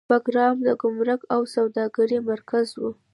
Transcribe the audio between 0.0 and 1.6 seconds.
بګرام د ګمرک او